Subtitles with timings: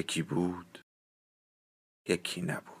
[0.00, 0.84] یکی بود
[2.08, 2.80] یکی نبود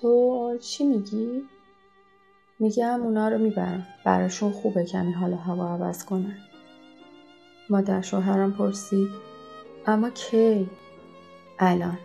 [0.00, 1.48] تو چی میگی؟
[2.60, 3.86] میگم اونا رو می‌برم.
[4.04, 6.38] براشون خوبه کمی حال هوا عوض کنن.
[7.70, 9.08] مادر شوهرم پرسید
[9.86, 10.70] اما کی؟
[11.58, 11.98] الان.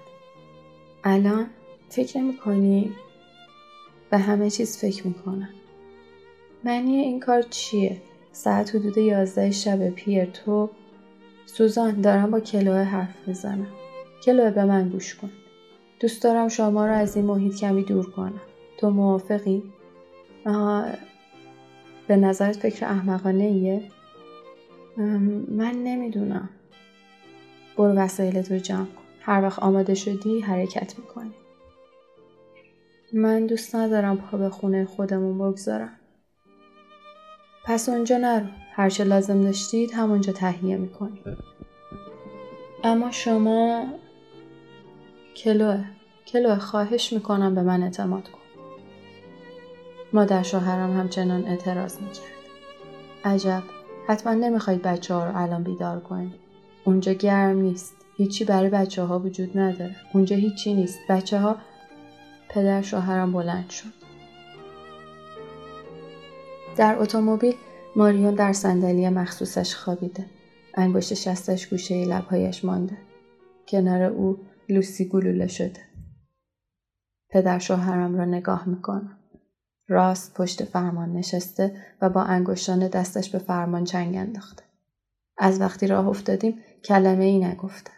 [1.04, 1.48] الان
[1.90, 2.96] فکر نمی
[4.10, 5.50] به همه چیز فکر می‌کنم.
[6.64, 10.70] معنی این کار چیه؟ ساعت حدود یازده شب پیر تو.
[11.46, 13.68] سوزان دارم با کلوه حرف می‌زنم.
[14.24, 15.32] کلوه به من گوش کن.
[16.00, 18.42] دوست دارم شما رو از این محیط کمی دور کنم.
[18.78, 19.64] تو موافقی؟
[22.08, 23.92] به نظرت فکر احمقانه ایه؟
[25.48, 26.50] من نمی‌دونم.
[27.78, 29.02] برو وسایلت رو جمع کن.
[29.22, 31.34] هر وقت آماده شدی حرکت می‌کنی.
[33.14, 36.00] من دوست ندارم پا به خونه خودمون بگذارم.
[37.64, 38.46] پس اونجا نرو.
[38.72, 41.22] هرچه لازم داشتید همونجا تهیه می‌کنی.
[42.84, 43.86] اما شما
[45.36, 45.86] کلوه.
[46.28, 48.35] کلوه خواهش می‌کنم به من اعتماد کن.
[50.14, 52.36] مادر شوهرم همچنان اعتراض می‌کرد.
[53.24, 53.64] عجب
[54.08, 56.36] حتما نمی‌خواید بچه ها رو الان بیدار کنید.
[56.86, 57.96] اونجا گرم نیست.
[58.18, 59.96] هیچی برای بچه ها وجود نداره.
[60.14, 61.00] اونجا هیچی نیست.
[61.10, 61.58] بچه ها
[62.50, 63.94] پدر شوهرم بلند شد.
[66.78, 67.56] در اتومبیل
[67.96, 70.26] ماریون در صندلی مخصوصش خوابیده.
[70.74, 72.98] انگشت شستش گوشه لبهایش مانده.
[73.68, 74.38] کنار او
[74.70, 75.82] لوسی گلوله شده.
[77.30, 79.18] پدر شوهرم را نگاه می‌کنم.
[79.88, 84.64] راست پشت فرمان نشسته و با انگشتان دستش به فرمان چنگ انداخته.
[85.38, 87.92] از وقتی راه افتادیم کلمه ای نگفته.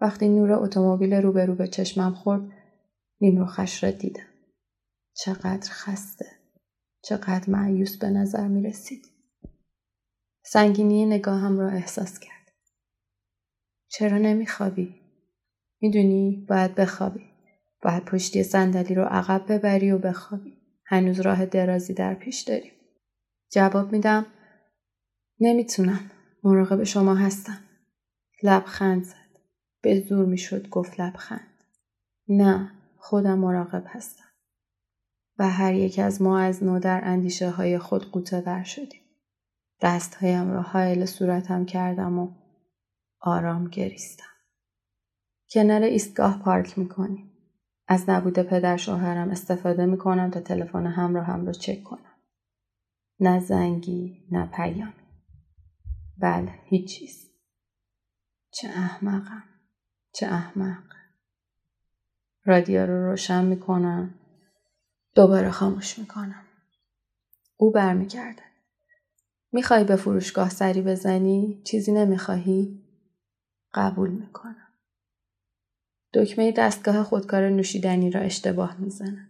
[0.00, 2.42] وقتی نور اتومبیل روبرو به چشمم خورد
[3.20, 4.26] نیمروخش را دیدم.
[5.14, 6.26] چقدر خسته.
[7.02, 9.06] چقدر معیوس به نظر می رسید.
[10.44, 12.52] سنگینی نگاهم را احساس کرد.
[13.88, 15.00] چرا نمیخوابی؟
[15.80, 17.24] می‌دونی باید بخوابی.
[17.82, 20.61] باید پشتی صندلی رو عقب ببری و بخوابی.
[20.92, 22.72] هنوز راه درازی در پیش داریم.
[23.52, 24.26] جواب میدم
[25.40, 26.10] نمی‌تونم.
[26.44, 27.58] مراقب شما هستم.
[28.42, 29.40] لبخند زد.
[29.82, 31.64] به زور می‌شد گفت لبخند.
[32.28, 34.24] نه خودم مراقب هستم.
[35.38, 39.02] و هر یک از ما از نو در اندیشه های خود قوطه در شدیم.
[39.80, 42.32] دستهایم را حائل صورتم کردم و
[43.20, 44.32] آرام گریستم.
[45.50, 47.31] کنار ایستگاه پارک می‌کنیم.
[47.92, 52.12] از نبود پدر شوهرم استفاده می‌کنم تا تلفن هم رو چک کنم.
[53.20, 54.92] نه زنگی نه پیامی.
[56.18, 57.30] بله هیچ چیز.
[58.50, 59.44] چه احمقم.
[60.12, 60.82] چه احمق.
[62.44, 64.14] رادیو رو روشن می‌کنم.
[65.14, 66.44] دوباره خاموش می‌کنم.
[67.56, 68.42] او برمیگرده.
[69.52, 72.84] می‌خوای به فروشگاه سری بزنی؟ چیزی نمی‌خواهی؟
[73.74, 74.61] قبول می‌کنم.
[76.14, 79.28] دکمه دستگاه خودکار نوشیدنی را اشتباه می‌زنم.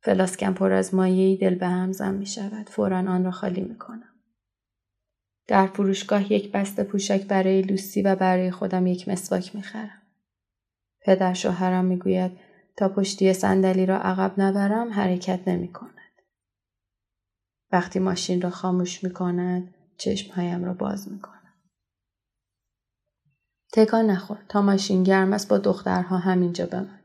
[0.00, 2.68] فلاسکم پر از مایعی دل به هم زن می شود.
[2.68, 4.08] فورا آن را خالی می کنم.
[5.46, 10.02] در فروشگاه یک بسته پوشک برای لوسی و برای خودم یک مسواک می خرم.
[11.00, 12.32] پدر شوهرم می گوید
[12.76, 15.92] تا پشتی صندلی را عقب نبرم حرکت نمی کند.
[17.72, 21.41] وقتی ماشین را خاموش می کند چشمهایم را باز می کند.
[23.72, 24.38] تکان نخور.
[24.48, 26.98] تا ماشین گرم است با دخترها همینجا بمان.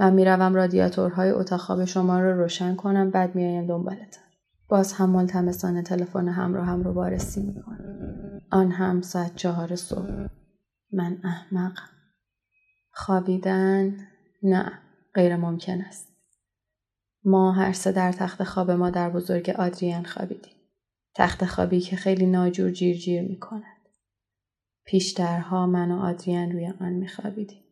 [0.00, 4.24] من می‌روم رادیاتورهای اتاق خواب شما رو روشن کنم بعد میایم دنبالتان.
[4.68, 8.40] باز هم ملتمسانه تلفن هم رو وارسی می‌کنم.
[8.50, 10.26] آن هم ساعت چهار صبح.
[10.92, 11.88] من احمقم
[12.92, 13.96] خوابیدن؟
[14.42, 14.72] نه
[15.14, 16.08] غیر ممکن است.
[17.24, 20.52] ما هر سه در تخت خواب ما در بزرگ آدریان خوابیدیم.
[21.14, 23.77] تخت خوابی که خیلی ناجور جیر جیر می‌کند.
[24.88, 27.62] پیشترها من و آدریان روی آن میخوابیدیم.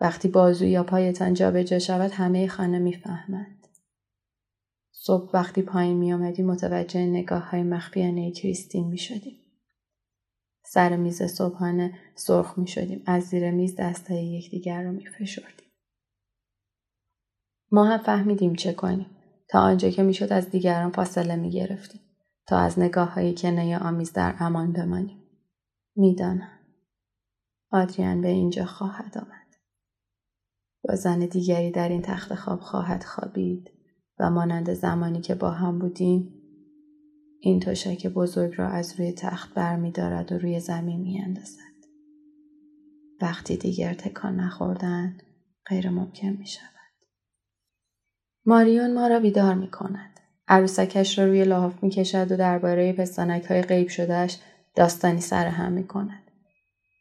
[0.00, 3.66] وقتی بازو یا پایتان جابجا شود همه خانه می‌فهمند.
[4.90, 9.38] صبح وقتی پایین می آمدی متوجه نگاه های مخفیانه کریستین می شدیم.
[10.64, 13.02] سر میز صبحانه سرخ می شدیم.
[13.06, 15.68] از زیر میز دستهای یکدیگر رو می فشردیم.
[17.70, 19.06] ما هم فهمیدیم چه کنیم.
[19.48, 22.00] تا آنجا که می‌شد از دیگران فاصله می گرفتیم.
[22.46, 25.27] تا از نگاه های کنه آمیز در امان بمانیم.
[25.98, 26.58] می‌دانم.
[27.72, 29.56] آدریان به اینجا خواهد آمد.
[30.84, 33.70] با زن دیگری در این تخت خواب خواهد خوابید
[34.18, 36.34] و مانند زمانی که با هم بودیم
[37.40, 41.58] این تشک بزرگ را از روی تخت برمیدارد و روی زمین میاندازد
[43.20, 45.18] وقتی دیگر تکان نخوردن
[45.66, 46.68] غیر ممکن می شود.
[48.46, 50.20] ماریون ما را بیدار می کند.
[50.48, 54.38] عروسکش را روی لحاف می کشد و درباره پستانک های غیب شدهش
[54.78, 56.22] داستانی سر هم می کند.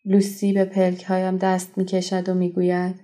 [0.05, 2.99] لوسی به پلک هایم دست می کشد و می گوید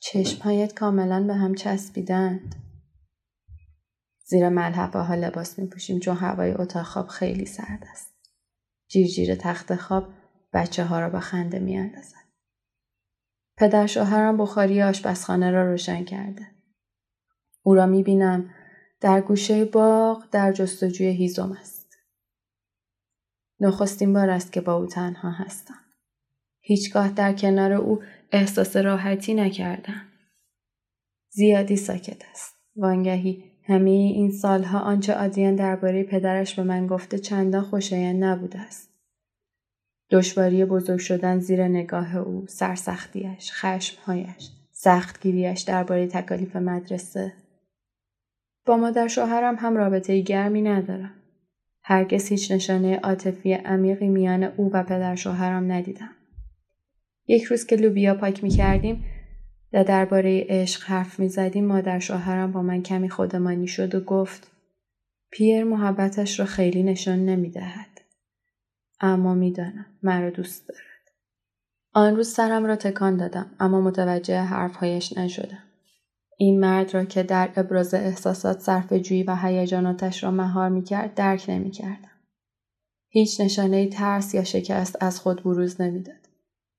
[0.00, 2.54] چشمهایت کاملا به هم چسبیدند.
[4.24, 8.08] زیر ملحفه ها لباس می پوشیم چون هوای اتاق خواب خیلی سرد است.
[8.88, 10.08] جیرجیر تخت خواب
[10.52, 12.28] بچه ها را به خنده می اندازد.
[13.56, 16.46] پدر شوهرم بخاری آشپزخانه را روشن کرده.
[17.62, 18.50] او را می بینم
[19.00, 21.81] در گوشه باغ در جستجوی هیزم است.
[23.62, 25.74] نخستین بار است که با او تنها هستم.
[26.60, 30.02] هیچگاه در کنار او احساس راحتی نکردم.
[31.30, 32.54] زیادی ساکت است.
[32.76, 38.88] وانگهی همه این سالها آنچه آدیان درباره پدرش به من گفته چندان خوشایند نبوده است.
[40.10, 47.32] دشواری بزرگ شدن زیر نگاه او، سرسختیش، خشمهایش، سختگیریش درباره تکالیف مدرسه.
[48.66, 51.21] با مادر شوهرم هم رابطه گرمی ندارم.
[51.84, 56.10] هرگز هیچ نشانه عاطفی عمیقی میان او و پدر شوهرم ندیدم.
[57.28, 59.04] یک روز که لوبیا پاک می کردیم
[59.72, 64.50] و درباره عشق حرف می زدیم مادر شوهرم با من کمی خودمانی شد و گفت
[65.30, 68.00] پیر محبتش را خیلی نشان نمی دهد.
[69.00, 70.82] اما می‌دانم مرا دوست دارد.
[71.92, 75.71] آن روز سرم را تکان دادم اما متوجه حرفهایش نشدم.
[76.42, 81.14] این مرد را که در ابراز احساسات صرف جویی و هیجاناتش را مهار می کرد
[81.14, 82.10] درک نمی کردم.
[83.08, 86.28] هیچ نشانه ترس یا شکست از خود بروز نمی‌داد.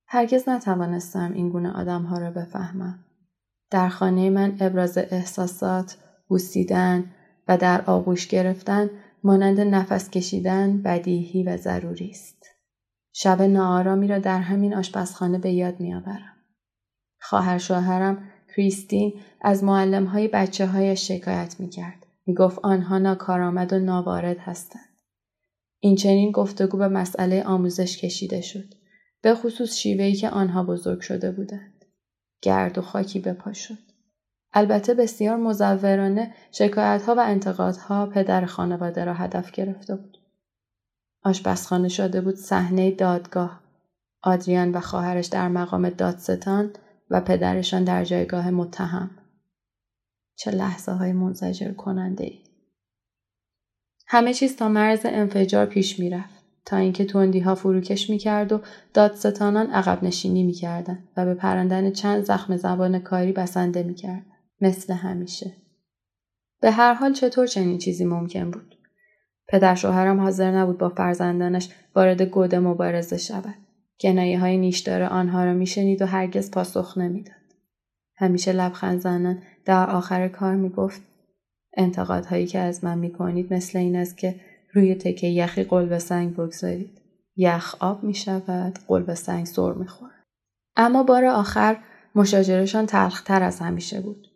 [0.08, 3.06] هرگز نتوانستم این گونه آدمها را بفهمم.
[3.72, 7.06] در خانه من ابراز احساسات، بوسیدن
[7.48, 8.90] و در آغوش گرفتن
[9.24, 12.46] مانند نفس کشیدن بدیهی و ضروری است.
[13.14, 16.34] شب ناآرامی را در همین آشپزخانه به یاد میآورم.
[17.22, 22.06] خواهر شوهرم کریستین از معلم های بچه های شکایت می کرد.
[22.26, 24.90] می گفت آنها ناکارآمد و ناوارد هستند.
[25.80, 28.74] این چنین گفتگو به مسئله آموزش کشیده شد.
[29.22, 31.86] به خصوص شیوهی که آنها بزرگ شده بودند.
[32.42, 33.78] گرد و خاکی به پا شد.
[34.54, 40.18] البته بسیار مزورانه شکایتها و انتقادها پدر خانواده را هدف گرفته بود.
[41.24, 43.64] آشپزخانه شده بود صحنه دادگاه.
[44.22, 46.72] آدریان و خواهرش در مقام دادستان
[47.14, 49.12] و پدرشان در جایگاه متهم.
[50.36, 52.40] چه لحظه های منزجر کننده ای.
[54.08, 56.44] همه چیز تا مرز انفجار پیش می‌رفت.
[56.66, 58.62] تا اینکه توندی ها فروکش می کرد و
[58.94, 64.26] دادستانان عقب نشینی می کردن و به پرندن چند زخم زبان کاری بسنده می کردن.
[64.62, 65.54] مثل همیشه.
[66.62, 68.76] به هر حال چطور چنین چیزی ممکن بود؟
[69.48, 73.63] پدر شوهرم حاضر نبود با فرزندانش وارد گود مبارزه شود.
[74.02, 77.36] گنایه های نیشدار آنها را میشنید و هرگز پاسخ نمی‌داد.
[78.16, 81.02] همیشه لبخند زنان در آخر کار می گفت
[81.78, 84.36] انتقادهایی که از من می کنید مثل این است که
[84.74, 87.02] روی تکه یخی قلب سنگ بگذارید.
[87.36, 90.24] یخ آب می شود، قلب سنگ سر می خورد.
[90.76, 91.78] اما بار آخر
[92.16, 94.28] مشاجرشان تلختر از همیشه بود.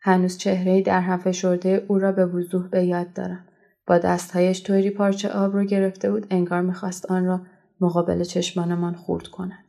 [0.00, 3.44] هنوز چهره در هم فشرده او را به وضوح به یاد دارم.
[3.86, 7.40] با دستهایش طوری پارچه آب رو گرفته بود انگار می‌خواست آن را
[7.80, 9.64] مقابل چشمانمان خورد کند.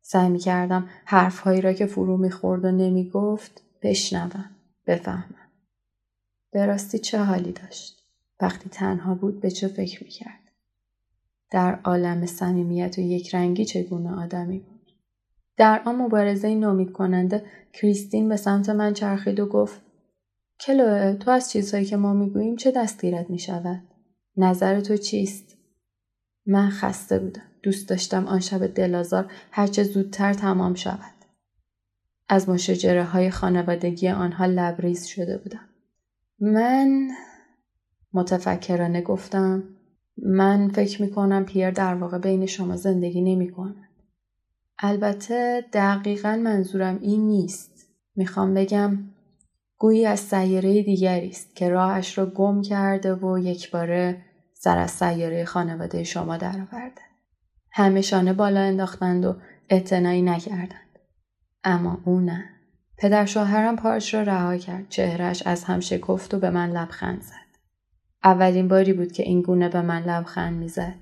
[0.00, 4.50] سعی می کردم حرفهایی را که فرو می‌خورد و نمی گفت بشنوم،
[4.86, 5.48] بفهمم.
[6.50, 8.04] به راستی چه حالی داشت؟
[8.40, 10.52] وقتی تنها بود به چه فکر می‌کرد؟
[11.50, 14.92] در عالم صمیمیت و یک رنگی چگونه آدمی بود؟
[15.56, 19.80] در آن مبارزه نومید کننده کریستین به سمت من چرخید و گفت
[20.60, 23.82] کلوه تو از چیزهایی که ما می‌گوییم چه دستگیرت می‌شود؟
[24.36, 25.57] نظر تو چیست؟
[26.48, 27.42] من خسته بودم.
[27.62, 31.14] دوست داشتم آن شب دلازار هرچه زودتر تمام شود.
[32.28, 35.68] از مشاجره های خانوادگی آنها لبریز شده بودم.
[36.40, 37.08] من
[38.12, 39.62] متفکرانه گفتم
[40.22, 43.88] من فکر می کنم پیر در واقع بین شما زندگی نمی کند.
[44.78, 47.86] البته دقیقا منظورم این نیست.
[48.16, 48.98] می‌خوام بگم
[49.78, 54.24] گویی از سیاره دیگری است که راهش را گم کرده و یک باره
[54.60, 57.02] سر از سیاره خانواده شما درآورده.
[57.72, 59.36] همه شانه بالا انداختند و
[59.68, 60.98] اعتنایی نکردند.
[61.64, 62.44] اما او نه.
[62.96, 64.88] پدر شوهرم پارچ را رها کرد.
[64.88, 67.48] چهرش از هم شکفت و به من لبخند زد.
[68.24, 70.94] اولین باری بود که این گونه به من لبخند می‌زد.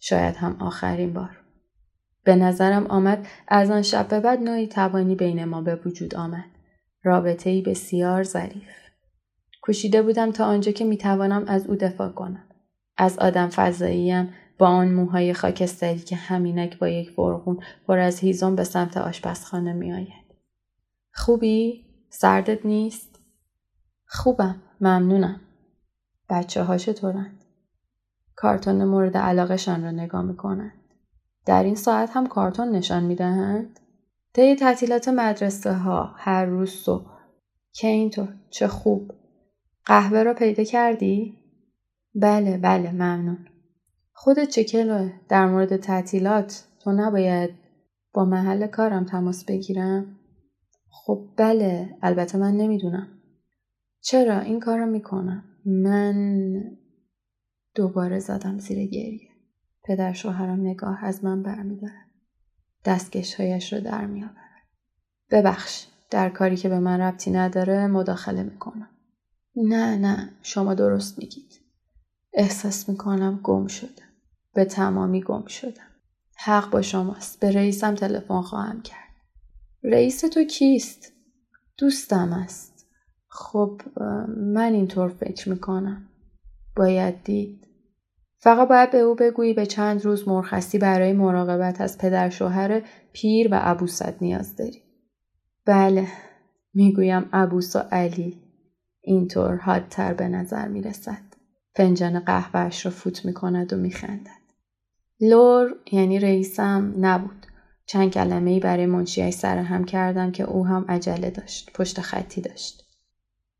[0.00, 1.40] شاید هم آخرین بار.
[2.24, 6.50] به نظرم آمد از آن شب به بعد نوعی توانی بین ما به وجود آمد.
[7.02, 8.68] رابطه ای بسیار ظریف.
[9.62, 12.44] کوشیده بودم تا آنجا که می‌توانم از او دفاع کنم.
[12.96, 18.56] از آدم فضاییم با آن موهای خاکستری که همینک با یک فرغون پر از هیزم
[18.56, 20.34] به سمت آشپزخانه میآید.
[21.12, 23.20] خوبی؟ سردت نیست؟
[24.06, 24.62] خوبم.
[24.80, 25.40] ممنونم.
[26.30, 27.44] بچه ها چطورند؟
[28.36, 30.94] کارتون مورد علاقهشان را نگاه می‌کنند.
[31.46, 33.80] در این ساعت هم کارتون نشان می‌دهند؟
[34.32, 37.10] طی تعطیلات مدرسه ها هر روز صبح
[37.72, 39.12] که اینطور چه خوب
[39.84, 41.41] قهوه را پیدا کردی؟
[42.14, 43.46] بله بله ممنون.
[44.12, 47.50] خودت چه کلوه در مورد تعطیلات؟ تو نباید
[48.12, 50.18] با محل کارم تماس بگیرم؟
[50.88, 53.08] خب بله البته من نمی‌دونم.
[54.00, 55.44] چرا؟ این کار رو می‌کنم.
[55.64, 56.52] من
[57.74, 59.28] دوباره زدم زیر گریه.
[59.84, 62.10] پدر شوهرم نگاه از من برمیدارد.
[62.84, 64.36] دستکشهایش رو در میآورد.
[65.30, 68.88] ببخش در کاری که به من ربطی نداره مداخله می‌کنم.
[69.56, 71.61] نه نه شما درست میگید.
[72.34, 74.08] احساس می‌کنم گم شدم.
[74.54, 75.90] به تمامی گم شدم.
[76.36, 77.40] حق با شماست.
[77.40, 79.14] به رئیسم تلفن خواهم کرد.
[79.82, 81.12] رئیس تو کیست؟
[81.78, 82.86] دوستم است.
[83.28, 83.80] خب
[84.36, 86.08] من اینطور فکر می‌کنم.
[86.76, 87.66] باید دید.
[88.38, 93.48] فقط باید به او بگویی به چند روز مرخصی برای مراقبت از پدر شوهر پیر
[93.54, 94.82] و ابوسد نیاز داری.
[95.66, 96.08] بله
[96.74, 98.42] می‌گویم ابوس و علی.
[99.00, 101.31] اینطور حادتر به نظر می رسد.
[101.74, 104.42] فنجان قهوهش را فوت می کند و می خندد.
[105.20, 107.46] لور یعنی رئیسم نبود.
[107.86, 111.72] چند کلمه ای برای سر هم کردم که او هم عجله داشت.
[111.72, 112.88] پشت خطی داشت.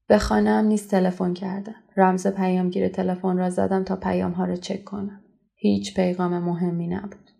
[0.06, 1.74] به خانم نیست تلفن کردم.
[1.96, 5.20] رمز پیامگیر تلفن را زدم تا پیام ها را چک کنم.
[5.54, 7.30] هیچ پیغام مهمی نبود.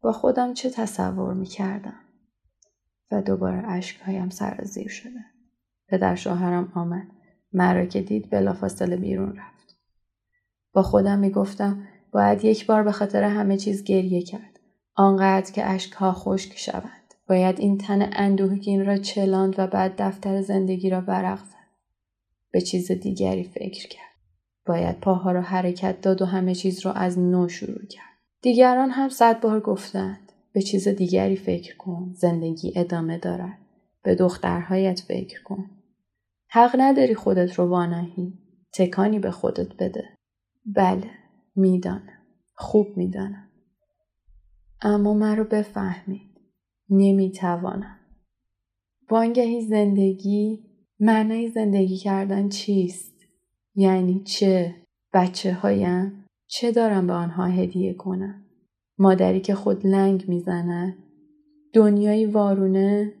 [0.00, 2.00] با خودم چه تصور می کردم؟
[3.10, 5.24] و دوباره اشکهایم سرازیر شده.
[5.88, 7.06] پدر شوهرم آمد.
[7.52, 9.57] مرا که دید بلافاصله بیرون رفت.
[10.78, 14.60] با خودم می گفتم باید یک بار به خاطر همه چیز گریه کرد.
[14.94, 17.14] آنقدر که اشکها خشک شود.
[17.28, 21.68] باید این تن اندوهگین را چلاند و بعد دفتر زندگی را ورق زد.
[22.50, 24.14] به چیز دیگری فکر کرد.
[24.66, 28.18] باید پاها را حرکت داد و همه چیز را از نو شروع کرد.
[28.42, 30.32] دیگران هم صد بار گفتند.
[30.52, 32.12] به چیز دیگری فکر کن.
[32.14, 33.58] زندگی ادامه دارد.
[34.02, 35.70] به دخترهایت فکر کن.
[36.48, 38.32] حق نداری خودت رو وانهی.
[38.72, 40.17] تکانی به خودت بده.
[40.74, 41.10] بله.
[41.56, 42.18] می‌دانم.
[42.54, 43.48] خوب می‌دانم.
[44.82, 46.40] اما من رو بفهمید.
[46.90, 47.98] نمی‌توانم.
[49.10, 50.64] وانگهی زندگی
[51.00, 53.14] معنای زندگی کردن چیست؟
[53.74, 54.74] یعنی چه؟
[55.12, 58.44] بچه هایم؟ چه دارم به آنها هدیه کنم؟
[58.98, 60.96] مادری که خود لنگ می‌زند؟
[61.72, 63.12] دنیایی وارونه؟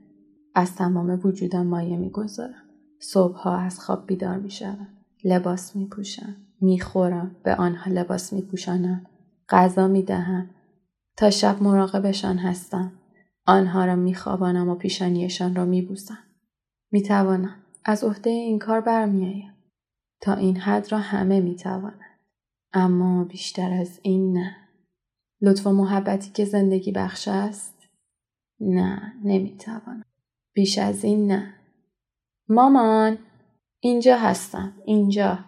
[0.54, 2.68] از تمام وجودم مایه می‌گذارم.
[3.00, 4.88] صبحها از خواب بیدار می‌شوم.
[5.24, 6.36] لباس میپوشم.
[6.60, 7.36] می‌خورم.
[7.42, 9.06] به آنها لباس میپوشانم.
[9.48, 10.50] غذا می‌دهم.
[11.16, 12.92] تا شب مراقبشان هستم.
[13.46, 16.18] آنها را میخوابانم و پیشانیشان را میبوسم.
[16.92, 17.54] می‌توانم.
[17.84, 19.54] از عهده این کار برمیآیم
[20.20, 22.18] تا این حد را همه می‌توانند
[22.72, 24.56] اما بیشتر از این نه
[25.40, 27.74] لطف و محبتی که زندگی بخش است
[28.60, 30.04] نه نمی‌توانم
[30.54, 31.54] بیش از این نه
[32.48, 33.18] مامان
[33.80, 35.38] اینجا هستم اینجا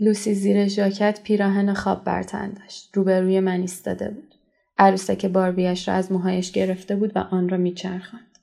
[0.00, 4.34] لوسی زیر ژاکت پیراهن خواب برتن داشت روبروی من ایستاده بود
[4.78, 8.38] عروسک باربیش را از موهایش گرفته بود و آن را میچرخاند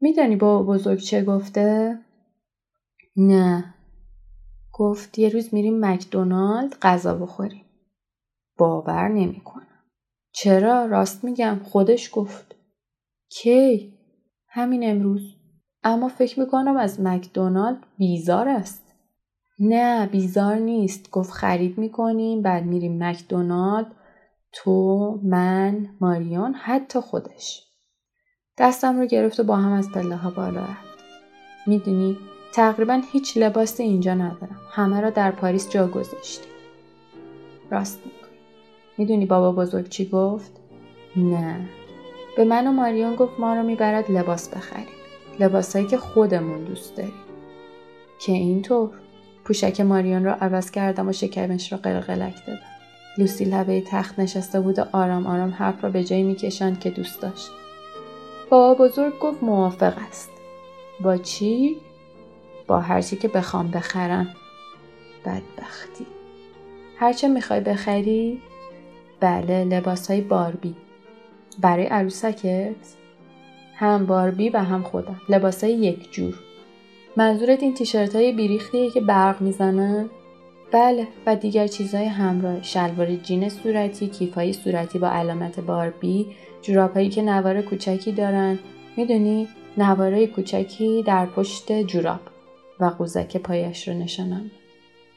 [0.00, 1.98] میدانی با بزرگ چه گفته؟
[3.16, 3.74] نه.
[4.72, 7.64] گفت یه روز میریم مکدونالد غذا بخوریم.
[8.58, 9.84] باور نمی‌کنم.
[10.32, 12.54] چرا؟ راست میگم خودش گفت.
[13.28, 13.94] کی؟
[14.48, 15.34] همین امروز.
[15.82, 18.85] اما فکر می‌کنم از مکدونالد بیزار است.
[19.58, 21.10] نه بیزار نیست.
[21.10, 23.86] گفت خرید می‌کنیم بعد میریم مکدونالد
[24.52, 27.62] تو من ماریون حتی خودش.
[28.58, 30.98] دستم رو گرفت و با هم از پله ها بالا رفت.
[31.66, 32.18] می‌دونی
[32.52, 34.60] تقریبا هیچ لباسی اینجا ندارم.
[34.70, 36.52] همه را در پاریس جا گذاشتیم.
[37.70, 38.38] راست می‌کنی.
[38.98, 40.52] می‌دونی بابا بزرگ چی گفت؟
[41.16, 41.68] نه
[42.36, 44.86] به من و ماریون گفت ما رو می‌برد لباس بخریم
[45.40, 47.14] لباسایی که خودمون دوست داریم
[48.20, 48.90] که اینطور
[49.46, 52.60] پوشک ماریون رو عوض کردم و شکمش رو قلقلک دادم.
[53.18, 57.20] لوسی لبه تخت نشسته بود و آرام آرام حرف را به جایی می‌کشند که دوست
[57.22, 57.50] داشت.
[58.50, 60.30] بابا بزرگ گفت موافق است.
[61.00, 61.76] با چی؟
[62.66, 64.34] با هرچی که بخوام بخرم.
[65.24, 66.06] بدبختی.
[66.98, 68.42] هرچه می‌خوای بخری؟
[69.20, 70.74] بله لباس های باربی.
[71.58, 72.74] برای عروسکت؟
[73.74, 75.20] هم باربی و هم خودم.
[75.28, 76.34] لباس های یک جور.
[77.16, 80.10] منظورت این تیشرت های بیریختیه که برق می‌زنن؟
[80.72, 82.62] بله و دیگر چیزهای همراه.
[82.62, 86.26] شلوار جین صورتی کیفهای صورتی با علامت باربی
[86.62, 88.58] جورابهایی که نوار کوچکی دارن.
[88.96, 92.20] می‌دونی؟ نواره کوچکی در پشت جوراب
[92.80, 94.50] و قوزک پایش رو نشانم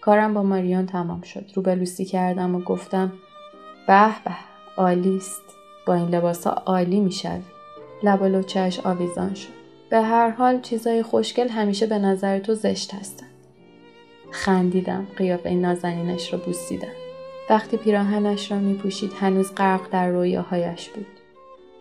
[0.01, 1.45] کارم با ماریون تمام شد.
[1.55, 3.13] رو به لوسی کردم و گفتم
[3.87, 4.31] به به
[4.77, 5.43] عالیست.
[5.85, 7.41] با این لباس ها عالی می‌شد
[8.03, 8.25] لب و
[8.83, 9.58] آویزان شد.
[9.89, 13.25] به هر حال چیزای خوشگل همیشه به نظر تو زشت هستن.
[14.31, 16.91] خندیدم قیافه نازنینش رو بوسیدم
[17.50, 21.08] وقتی پیراهنش را می پوشید هنوز غرق در رویاهایش بود.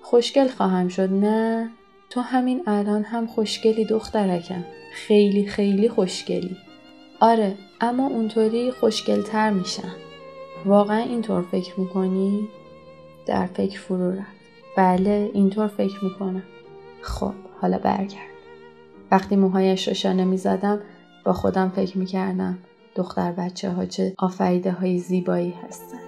[0.02, 1.70] خوشگل خواهم شد نه
[2.10, 4.64] تو همین الان هم خوشگلی دخترکم.
[4.92, 6.56] خیلی خیلی خوشگلی.
[7.20, 9.94] آره اما اونطوری خوشگلتر میشم.
[10.66, 12.48] واقعا اینطور فکر می‌کنی؟
[13.26, 14.38] در فکر فرو رفت.
[14.76, 16.42] بله اینطور فکر می‌کنم.
[17.02, 17.47] خب.
[17.60, 18.28] حالا برگرد.
[19.10, 20.80] وقتی موهایش رو شانه می‌زدم
[21.24, 22.58] با خودم فکر می‌کردم
[22.94, 26.00] دختر بچه ها چه آفریده های زیبایی هستند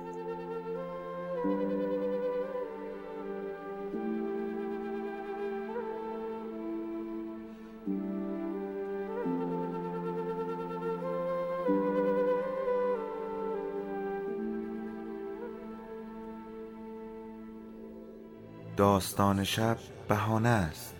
[18.76, 19.76] داستان شب
[20.08, 20.99] بهانه است.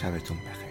[0.00, 0.69] sabes tú un peje.